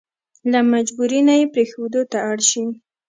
له 0.51 0.59
مجبوري 0.73 1.19
نه 1.27 1.33
يې 1.39 1.45
پرېښودو 1.53 2.01
ته 2.11 2.17
اړ 2.29 2.37
شي. 2.49 2.63